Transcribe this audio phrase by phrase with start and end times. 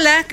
[0.00, 0.24] Hola,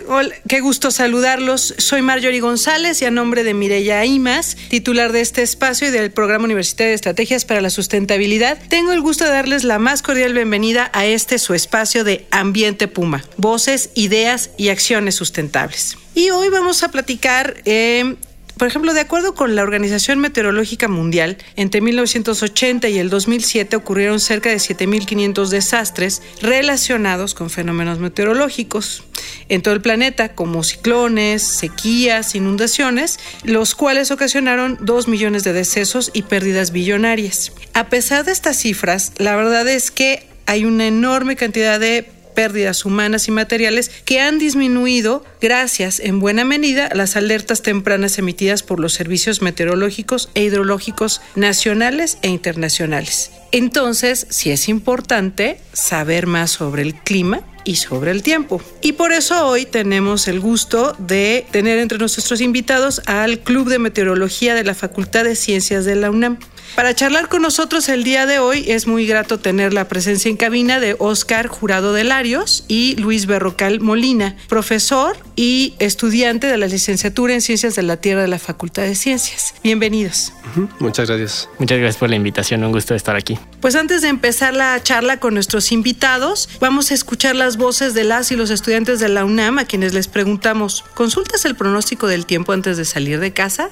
[0.47, 1.75] qué gusto saludarlos.
[1.77, 6.09] Soy Marjorie González y a nombre de Mireya Imas, titular de este espacio y del
[6.09, 10.31] Programa Universitario de Estrategias para la Sustentabilidad, tengo el gusto de darles la más cordial
[10.31, 15.97] bienvenida a este su espacio de Ambiente Puma, voces, ideas y acciones sustentables.
[16.15, 18.15] Y hoy vamos a platicar eh,
[18.57, 24.19] por ejemplo, de acuerdo con la Organización Meteorológica Mundial, entre 1980 y el 2007 ocurrieron
[24.19, 29.03] cerca de 7.500 desastres relacionados con fenómenos meteorológicos
[29.49, 36.11] en todo el planeta, como ciclones, sequías, inundaciones, los cuales ocasionaron 2 millones de decesos
[36.13, 37.51] y pérdidas billonarias.
[37.73, 42.85] A pesar de estas cifras, la verdad es que hay una enorme cantidad de pérdidas
[42.85, 48.61] humanas y materiales que han disminuido gracias en buena medida a las alertas tempranas emitidas
[48.61, 53.31] por los servicios meteorológicos e hidrológicos nacionales e internacionales.
[53.51, 58.61] Entonces, sí es importante saber más sobre el clima y sobre el tiempo.
[58.83, 63.79] Y por eso hoy tenemos el gusto de tener entre nuestros invitados al Club de
[63.79, 66.37] Meteorología de la Facultad de Ciencias de la UNAM.
[66.75, 70.37] Para charlar con nosotros el día de hoy es muy grato tener la presencia en
[70.37, 76.67] cabina de Oscar Jurado de Larios y Luis Berrocal Molina, profesor y estudiante de la
[76.67, 79.55] licenciatura en Ciencias de la Tierra de la Facultad de Ciencias.
[79.63, 80.33] Bienvenidos.
[80.79, 81.49] Muchas gracias.
[81.57, 83.39] Muchas gracias por la invitación, un gusto estar aquí.
[83.61, 88.03] Pues antes de empezar la charla con nuestros invitados, vamos a escuchar las voces de
[88.03, 92.25] las y los estudiantes de la UNAM a quienes les preguntamos, ¿consultas el pronóstico del
[92.25, 93.69] tiempo antes de salir de casa?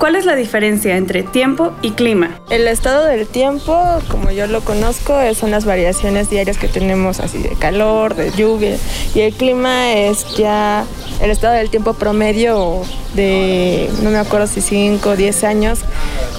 [0.00, 2.40] ¿Cuál es la diferencia entre tiempo y clima?
[2.48, 3.78] El estado del tiempo,
[4.08, 8.78] como yo lo conozco, son las variaciones diarias que tenemos así de calor, de lluvia.
[9.14, 10.86] Y el clima es ya
[11.20, 12.80] el estado del tiempo promedio
[13.12, 15.80] de, no me acuerdo si 5 o 10 años,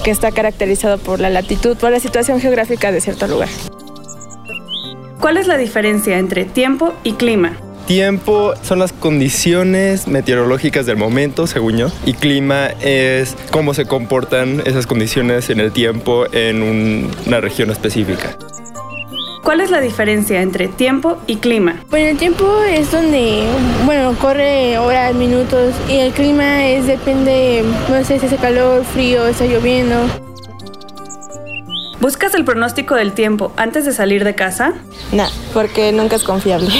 [0.02, 3.48] que está caracterizado por la latitud, por la situación geográfica de cierto lugar.
[5.20, 7.56] ¿Cuál es la diferencia entre tiempo y clima?
[7.86, 14.62] Tiempo son las condiciones meteorológicas del momento, según yo, y clima es cómo se comportan
[14.64, 16.62] esas condiciones en el tiempo en
[17.26, 18.36] una región específica.
[19.42, 21.82] ¿Cuál es la diferencia entre tiempo y clima?
[21.90, 23.42] Bueno, el tiempo es donde,
[23.84, 29.26] bueno, corre horas, minutos y el clima es depende, no sé si hace calor, frío,
[29.26, 29.96] está lloviendo.
[32.00, 34.74] ¿Buscas el pronóstico del tiempo antes de salir de casa?
[35.10, 36.70] No, porque nunca es confiable.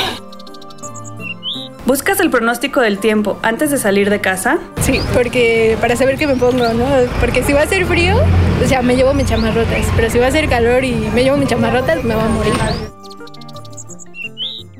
[1.84, 4.59] ¿Buscas el pronóstico del tiempo antes de salir de casa?
[4.82, 6.87] Sí, porque para saber qué me pongo, ¿no?
[7.20, 8.16] Porque si va a ser frío,
[8.65, 11.37] o sea, me llevo mis chamarrotas, pero si va a ser calor y me llevo
[11.37, 12.53] mis chamarrotas, me va a morir.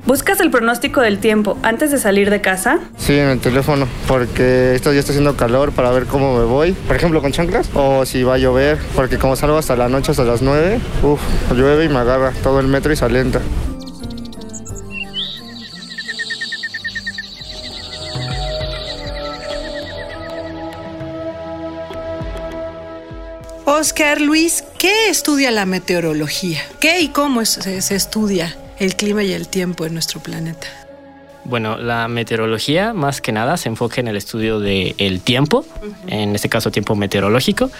[0.05, 2.79] ¿Buscas el pronóstico del tiempo antes de salir de casa?
[2.97, 6.71] Sí, en el teléfono, porque esto ya está haciendo calor para ver cómo me voy.
[6.71, 7.69] Por ejemplo, con chanclas.
[7.73, 11.21] O si va a llover, porque como salgo hasta la noche, hasta las 9, uff,
[11.53, 13.39] llueve y me agarra todo el metro y se alenta.
[23.75, 26.59] Oscar Luis, ¿qué estudia la meteorología?
[26.79, 30.67] ¿Qué y cómo se, estudia el clima y el tiempo en nuestro planeta?
[31.43, 35.65] Bueno, la meteorología más que nada se enfoca en el estudio del tiempo,
[36.05, 37.71] en este caso tiempo meteorológico,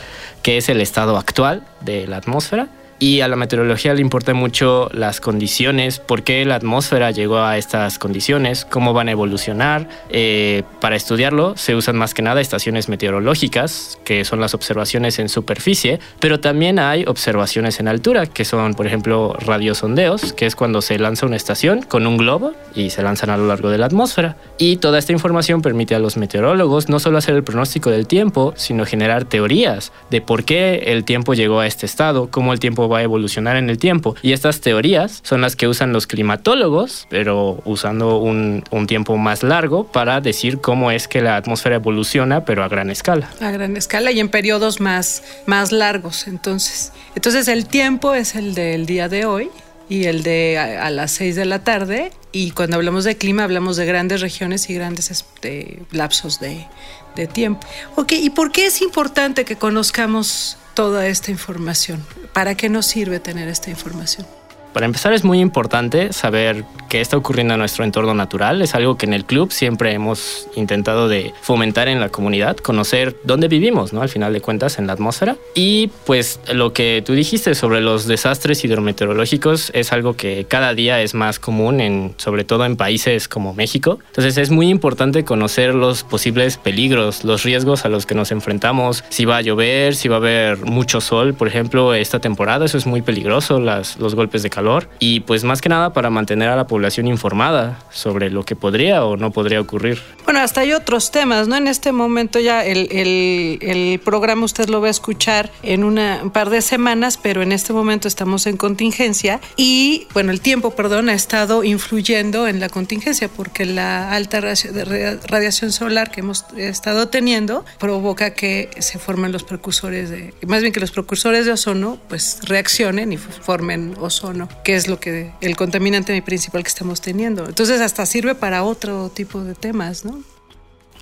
[0.42, 2.70] que es el estado actual de la atmósfera
[3.04, 7.58] y a la meteorología le importan mucho las condiciones, por qué la atmósfera llegó a
[7.58, 9.90] estas condiciones, cómo van a evolucionar.
[10.10, 15.28] Eh, para estudiarlo se usan más que nada estaciones meteorológicas, que son las observaciones en
[15.28, 20.82] superficie, pero también hay observaciones en altura, que son, por ejemplo, radiosondeos, que es cuando
[20.82, 23.88] se lanza una estación con un globo y se lanzan a lo largo de la
[23.88, 24.38] atmósfera.
[24.58, 28.54] Y toda esta información permite a los meteorólogos no solo hacer el pronóstico del tiempo,
[28.56, 32.88] sino generar teorías de por qué el tiempo llegó a este estado, cómo el tiempo
[32.93, 34.16] va a evolucionar en el tiempo.
[34.22, 39.86] Y estas teorías son las que usan los climatólogos, pero usando un, tiempo más largo
[39.86, 43.30] para decir cómo es que la atmósfera evoluciona, pero a gran escala.
[43.40, 46.92] A gran escala y en periodos más, más largos, entonces.
[47.16, 49.50] Entonces el tiempo es el del día de hoy
[49.88, 52.12] y el de a, a las 6 de la tarde.
[52.34, 56.66] Y cuando hablamos de clima hablamos de grandes regiones y grandes este, lapsos de,
[57.16, 57.68] de tiempo.
[57.96, 62.06] Ok, ¿y por qué es importante que conozcamos toda esta información?
[62.34, 64.26] ¿Para qué nos sirve tener esta información?
[64.74, 68.60] Para empezar es muy importante saber qué está ocurriendo en nuestro entorno natural.
[68.64, 73.16] Es algo que en el club siempre hemos intentado de fomentar en la comunidad, conocer
[73.24, 74.02] dónde vivimos, ¿no?
[74.02, 75.36] Al final de cuentas, en la atmósfera.
[75.54, 81.02] Y pues lo que tú dijiste sobre los desastres hidrometeorológicos es algo que cada día
[81.02, 84.00] es más común, en, sobre todo en países como México.
[84.08, 89.04] Entonces es muy importante conocer los posibles peligros, los riesgos a los que nos enfrentamos,
[89.10, 92.80] si va a llover, si va a haber mucho sol, por ejemplo, esta temporada, eso
[92.80, 94.63] es muy peligroso, las, los golpes de calor
[95.00, 99.04] y pues más que nada para mantener a la población informada sobre lo que podría
[99.04, 100.02] o no podría ocurrir.
[100.26, 101.56] Bueno, hasta hay otros temas, ¿no?
[101.56, 106.32] En este momento ya el, el, programa usted lo va a escuchar en una, un
[106.32, 111.10] par de semanas, pero en este momento estamos en contingencia y, bueno, el tiempo, perdón,
[111.10, 117.66] ha estado influyendo en la contingencia porque la alta radiación solar que hemos estado teniendo
[117.80, 122.40] provoca que se formen los precursores de, más bien que los precursores de ozono, pues
[122.44, 127.46] reaccionen y formen ozono que es lo que el contaminante principal que estamos teniendo.
[127.46, 130.22] Entonces hasta sirve para otro tipo de temas, ¿no?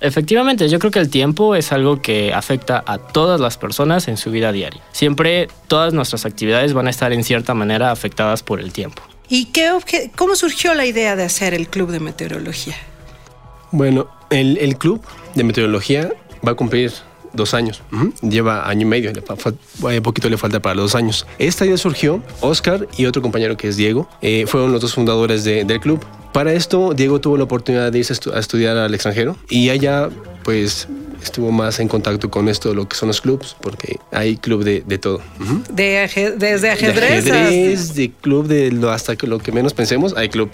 [0.00, 4.16] Efectivamente, yo creo que el tiempo es algo que afecta a todas las personas en
[4.16, 4.82] su vida diaria.
[4.90, 9.02] Siempre todas nuestras actividades van a estar en cierta manera afectadas por el tiempo.
[9.28, 9.70] ¿Y qué
[10.16, 12.74] cómo surgió la idea de hacer el Club de Meteorología?
[13.70, 15.00] Bueno, el, el Club
[15.36, 16.12] de Meteorología
[16.46, 16.92] va a cumplir
[17.32, 17.82] dos años.
[18.22, 21.26] Lleva año y medio, le, poquito le falta para los dos años.
[21.38, 25.44] Esta idea surgió, Oscar y otro compañero que es Diego, eh, fueron los dos fundadores
[25.44, 26.04] del club.
[26.32, 30.08] Para esto, Diego tuvo la oportunidad de irse a estudiar al extranjero y allá,
[30.44, 30.88] pues,
[31.22, 34.64] estuvo más en contacto con esto de lo que son los clubs, porque hay club
[34.64, 35.20] de, de todo.
[35.70, 37.24] de desde ajedrez.
[37.24, 40.50] De ajedrez, de club de lo, hasta que lo que menos pensemos, hay club.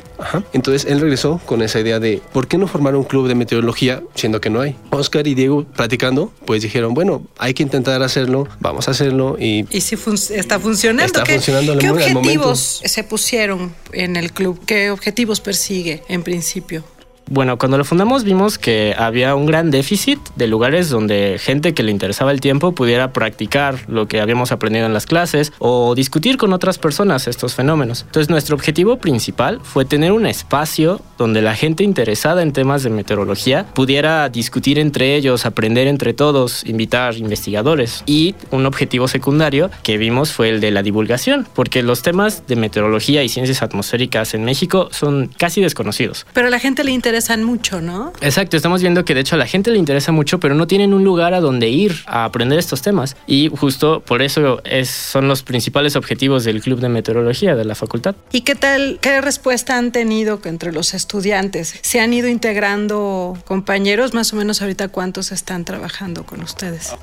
[0.53, 4.03] Entonces él regresó con esa idea de, ¿por qué no formar un club de meteorología
[4.15, 4.77] siendo que no hay?
[4.91, 9.67] Oscar y Diego platicando, pues dijeron, bueno, hay que intentar hacerlo, vamos a hacerlo y...
[9.71, 9.97] Y si
[10.35, 11.07] está funcionando.
[11.07, 14.61] Está ¿Qué, funcionando ¿Qué objetivos se pusieron en el club?
[14.67, 16.85] ¿Qué objetivos persigue en principio?
[17.31, 21.83] Bueno, cuando lo fundamos vimos que había un gran déficit de lugares donde gente que
[21.83, 26.39] le interesaba el tiempo pudiera practicar lo que habíamos aprendido en las clases o discutir
[26.39, 28.05] con otras personas estos fenómenos.
[28.07, 32.89] Entonces nuestro objetivo principal fue tener un espacio donde la gente interesada en temas de
[32.89, 38.05] meteorología pudiera discutir entre ellos, aprender entre todos, invitar investigadores.
[38.07, 42.57] Y un objetivo secundario que vimos fue el de la divulgación, porque los temas de
[42.57, 46.25] meteorología y ciencias atmosféricas en México son casi desconocidos.
[46.33, 48.13] Pero a la gente le interesa interesan mucho, ¿no?
[48.21, 50.95] Exacto, estamos viendo que de hecho a la gente le interesa mucho, pero no tienen
[50.95, 53.17] un lugar a donde ir a aprender estos temas.
[53.27, 57.75] Y justo por eso es, son los principales objetivos del Club de Meteorología de la
[57.75, 58.15] facultad.
[58.31, 61.75] ¿Y qué tal, qué respuesta han tenido entre los estudiantes?
[61.83, 64.15] ¿Se han ido integrando compañeros?
[64.15, 66.95] Más o menos ahorita cuántos están trabajando con ustedes.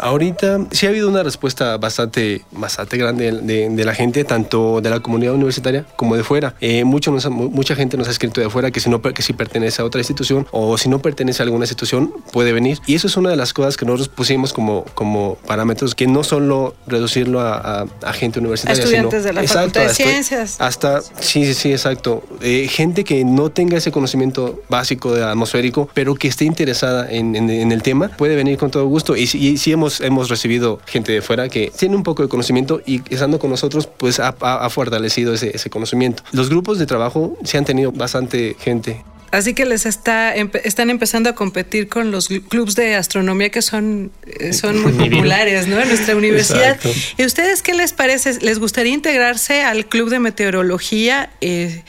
[0.00, 5.00] Ahorita sí ha habido una respuesta bastante, bastante grande de, la gente, tanto de la
[5.00, 6.54] comunidad universitaria como de fuera.
[6.60, 9.82] Eh, mucho mucha gente nos ha escrito de fuera que si, no, que si pertenece
[9.82, 12.78] a otra institución o si no pertenece a alguna institución puede venir.
[12.86, 16.24] Y eso es una de las cosas que nosotros pusimos como, como parámetros, que no
[16.24, 20.60] solo reducirlo a, a, gente universitaria, a estudiantes de la Facultad de Ciencias.
[20.60, 22.22] Hasta, sí, sí, sí, exacto.
[22.40, 27.36] Eh, gente que no tenga ese conocimiento básico de atmosférico, pero que esté interesada en,
[27.36, 29.16] en, el tema, puede venir con todo gusto.
[29.16, 32.80] Y, y, si hemos hemos, recibido gente de fuera que tiene un poco de conocimiento
[32.86, 36.22] y estando con nosotros, pues ha, fortalecido ese, ese, conocimiento.
[36.32, 39.02] Los grupos de trabajo sí han tenido bastante gente.
[39.30, 44.10] Así que les está están empezando a competir con los clubes de astronomía que son,
[44.26, 45.80] eh, son muy populares ¿no?
[45.80, 46.78] en nuestra universidad.
[47.16, 48.40] ¿Y ustedes qué les parece?
[48.40, 51.30] ¿Les gustaría integrarse al club de meteorología?
[51.40, 51.82] Eh,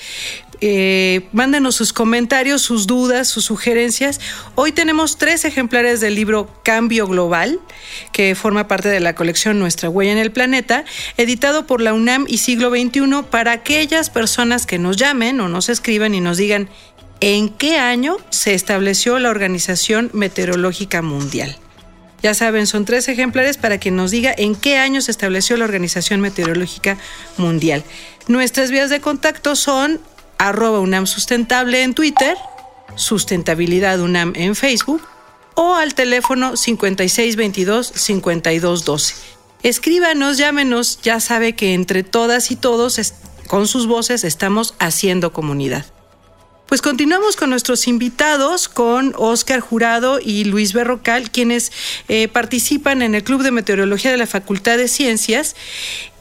[0.64, 4.20] eh, mándenos sus comentarios, sus dudas, sus sugerencias.
[4.54, 7.60] Hoy tenemos tres ejemplares del libro Cambio Global,
[8.12, 10.86] que forma parte de la colección Nuestra Huella en el Planeta,
[11.18, 15.68] editado por la UNAM y Siglo XXI para aquellas personas que nos llamen o nos
[15.68, 16.70] escriban y nos digan
[17.22, 21.56] en qué año se estableció la Organización Meteorológica Mundial.
[22.24, 25.64] Ya saben, son tres ejemplares para quien nos diga en qué año se estableció la
[25.66, 26.98] Organización Meteorológica
[27.38, 27.84] Mundial.
[28.28, 30.02] Nuestras vías de contacto son
[30.40, 32.36] arroba UNAM Sustentable en Twitter,
[32.96, 35.04] Sustentabilidad UNAM en Facebook
[35.54, 39.14] o al teléfono 5622-5212.
[39.64, 43.14] Escríbanos, llámenos, ya sabe que entre todas y todos,
[43.48, 45.86] con sus voces, estamos haciendo comunidad.
[46.72, 51.70] Pues continuamos con nuestros invitados, con Oscar Jurado y Luis Berrocal, quienes
[52.08, 55.58] eh, participan en el Club de Meteorología de la Facultad de Ciencias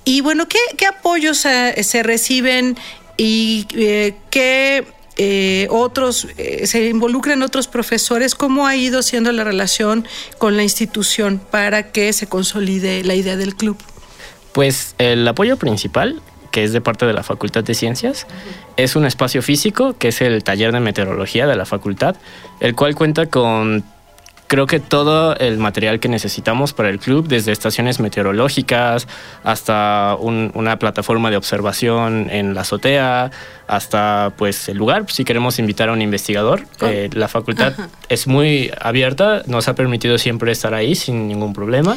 [0.05, 2.77] Y bueno, ¿qué, apoyos se reciben
[3.17, 4.89] y eh, qué
[5.19, 8.35] eh, otros, eh, se involucran otros profesores?
[8.35, 10.05] ¿Cómo ha ido siendo la relación
[10.39, 13.77] con la institución para que se consolide la idea del club?
[14.53, 18.27] Pues el apoyo principal que es de parte de la Facultad de Ciencias.
[18.77, 22.17] Es un espacio físico, que es el taller de meteorología de la facultad,
[22.61, 23.85] el cual cuenta con
[24.51, 29.07] creo que todo el material que necesitamos para el club, desde estaciones meteorológicas
[29.45, 33.31] hasta un, una plataforma de observación en la azotea,
[33.69, 36.65] hasta pues el lugar, si queremos invitar a un investigador.
[36.81, 37.91] Eh, la facultad Ajá.
[38.09, 41.97] es muy abierta, nos ha permitido siempre estar ahí sin ningún problema.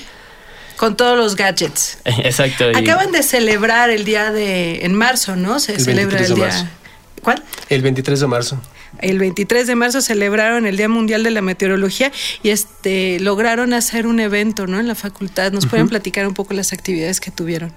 [0.83, 1.97] Con todos los gadgets.
[2.05, 2.65] Exacto.
[2.75, 4.83] Acaban de celebrar el día de.
[4.83, 5.61] En marzo, ¿no?
[5.61, 6.45] Se El celebra 23 el día.
[6.47, 6.65] marzo.
[7.21, 7.43] ¿Cuál?
[7.69, 8.61] El 23 de marzo.
[8.99, 12.11] El 23 de marzo celebraron el Día Mundial de la Meteorología
[12.43, 14.77] y este lograron hacer un evento, ¿no?
[14.77, 15.53] En la facultad.
[15.53, 17.71] ¿Nos pueden platicar un poco las actividades que tuvieron?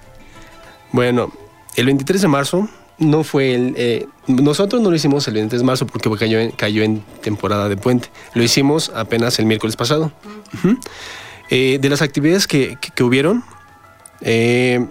[0.91, 1.33] Bueno,
[1.77, 3.75] el 23 de marzo no fue el...
[3.77, 7.69] eh, nosotros no lo hicimos el 23 de marzo porque cayó en, cayó en temporada
[7.69, 8.11] de puente.
[8.35, 10.11] Lo hicimos apenas el miércoles pasado.
[11.51, 13.45] Eh, de las actividades que, que- hubieron,
[14.21, 14.85] eh,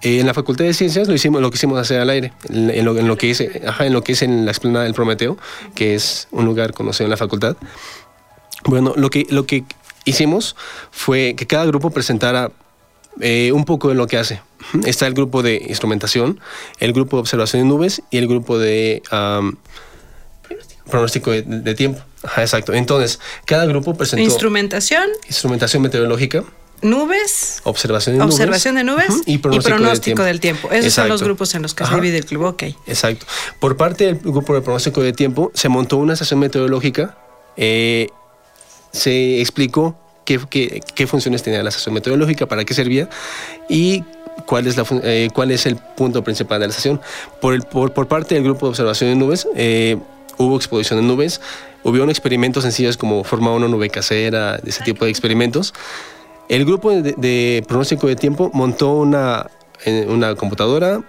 [0.00, 2.96] eh, en la Facultad de Ciencias lo hicimos, lo quisimos hacer al aire, en, lo,
[2.98, 5.36] en lo que es, en lo que es en la explanada del Prometeo,
[5.74, 7.56] que es un lugar conocido en la facultad.
[8.64, 9.64] Bueno, lo que, lo que
[10.04, 10.56] hicimos
[10.90, 12.50] fue que cada grupo presentara
[13.52, 14.40] un poco de lo que hace.
[14.86, 16.40] Está el grupo de instrumentación,
[16.80, 19.02] el grupo de observación de nubes y el grupo de
[20.90, 22.00] pronóstico de, de tiempo.
[22.22, 22.72] Ajá, exacto.
[22.72, 26.44] Entonces, cada grupo presentó Instrumentación, instrumentación meteorológica,
[26.82, 30.70] nubes, observación de nubes, observación de nubes ujú, y pronóstico, del, tiempo.
[30.70, 31.96] Esos son los grupos en los que se Ajá.
[31.96, 32.44] divide el club.
[32.44, 32.62] Ok.
[32.86, 33.26] Exacto.
[33.60, 37.16] Por parte del grupo de pronóstico de tiempo, se montó una estación meteorológica.
[37.56, 38.08] eh,
[38.92, 43.08] se explicó qué, qué- qué funciones tenía la estación meteorológica, para qué servía
[43.68, 44.04] y
[44.46, 47.00] cuál es, la, eh, cuál es el punto principal de la estación.
[47.40, 49.96] Por, el- por, por parte del grupo de observación de nubes, eh,
[50.38, 51.40] hubo exposición de nubes,
[51.84, 55.74] hubo experimentos sencillos como formar una nube casera, ese tipo de experimentos.
[56.48, 59.46] El grupo de, de pronóstico de tiempo montó una,
[60.08, 61.02] una computadora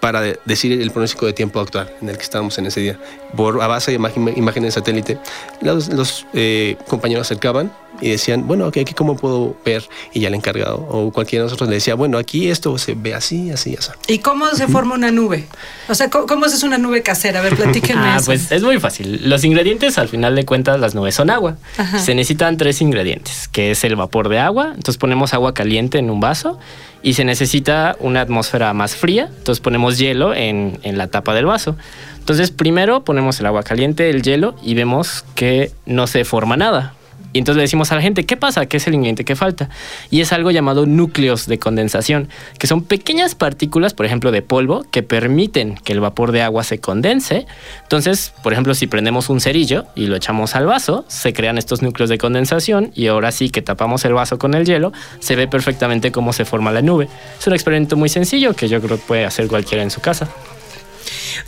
[0.00, 2.98] para de- decir el pronóstico de tiempo actual en el que estábamos en ese día.
[3.36, 5.18] Por, a base de imágenes de satélite,
[5.60, 10.34] los, los, eh, compañeros acercaban y decían, bueno, aquí cómo puedo ver, y ya el
[10.34, 13.90] encargado o cualquiera de nosotros le decía, bueno, aquí esto se ve así, así, así.
[14.06, 15.46] ¿Y cómo se forma una nube?
[15.88, 17.40] O sea, ¿cómo, cómo es una nube casera?
[17.40, 18.26] A ver, platíquenme Ah, eso.
[18.26, 19.28] pues es muy fácil.
[19.28, 21.56] Los ingredientes, al final de cuentas, las nubes son agua.
[21.76, 21.98] Ajá.
[21.98, 24.68] Se necesitan tres ingredientes, que es el vapor de agua.
[24.68, 26.58] Entonces ponemos agua caliente en un vaso
[27.02, 29.30] y se necesita una atmósfera más fría.
[29.38, 31.76] Entonces ponemos hielo en, en la tapa del vaso.
[32.18, 36.94] Entonces primero ponemos el agua caliente, el hielo y vemos que no se forma nada.
[37.38, 38.66] Entonces le decimos a la gente, ¿qué pasa?
[38.66, 39.68] ¿Qué es el ingrediente que falta?
[40.10, 42.28] Y es algo llamado núcleos de condensación,
[42.58, 46.64] que son pequeñas partículas, por ejemplo, de polvo, que permiten que el vapor de agua
[46.64, 47.46] se condense.
[47.82, 51.82] Entonces, por ejemplo, si prendemos un cerillo y lo echamos al vaso, se crean estos
[51.82, 55.48] núcleos de condensación y ahora sí que tapamos el vaso con el hielo, se ve
[55.48, 57.08] perfectamente cómo se forma la nube.
[57.38, 60.28] Es un experimento muy sencillo que yo creo que puede hacer cualquiera en su casa.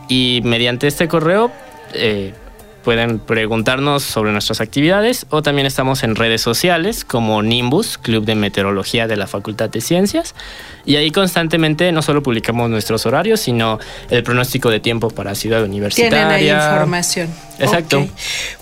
[0.09, 1.50] y mediante este correo
[1.95, 2.35] eh,
[2.83, 8.35] pueden preguntarnos sobre nuestras actividades o también estamos en redes sociales como Nimbus, Club de
[8.35, 10.35] Meteorología de la Facultad de Ciencias
[10.85, 13.79] y ahí constantemente no solo publicamos nuestros horarios, sino
[14.11, 16.29] el pronóstico de tiempo para Ciudad Universitaria.
[16.29, 17.29] Tienen ahí información.
[17.59, 18.07] Exacto.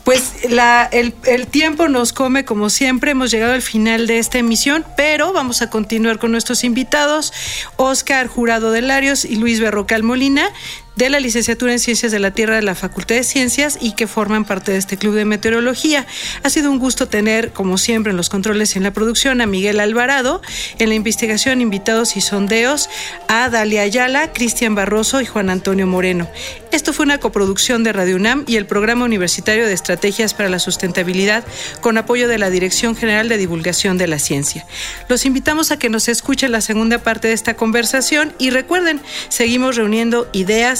[0.05, 3.13] Pues la- el, el tiempo nos come como siempre.
[3.13, 7.33] Hemos llegado al final de esta emisión, pero vamos a continuar con nuestros invitados,
[7.77, 10.49] Oscar Jurado de Larios y Luis Berrocal Molina,
[10.97, 14.07] de la licenciatura en Ciencias de la Tierra de la Facultad de Ciencias y que
[14.07, 16.07] forman parte de este club de meteorología.
[16.43, 19.47] Ha sido un gusto tener, como siempre, en los controles y en la producción a
[19.47, 20.43] Miguel Alvarado,
[20.79, 22.89] en la investigación, invitados y sondeos
[23.29, 26.29] a Dalia Ayala, Cristian Barroso y Juan Antonio Moreno.
[26.73, 30.61] Esto fue una coproducción de Radio UNAM y el Programa Universitario de Estrategias para la
[30.61, 31.45] Sustentabilidad
[31.81, 34.67] con apoyo de la Dirección General de Divulgación de la Ciencia.
[35.09, 39.77] Los invitamos a que nos escuchen la segunda parte de esta conversación y recuerden, seguimos
[39.77, 40.80] reuniendo ideas,